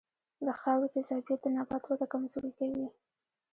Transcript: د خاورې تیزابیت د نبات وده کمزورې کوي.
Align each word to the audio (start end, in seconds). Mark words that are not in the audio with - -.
د 0.45 0.47
خاورې 0.59 0.87
تیزابیت 0.95 1.39
د 1.43 1.47
نبات 1.57 1.83
وده 1.85 2.05
کمزورې 2.13 2.51
کوي. 2.59 2.87